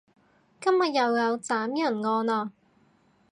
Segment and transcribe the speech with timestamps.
[0.59, 2.49] 今日又有斬人案喇